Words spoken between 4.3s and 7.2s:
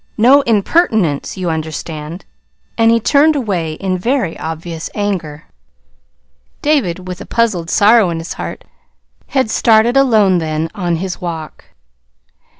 obvious anger. David,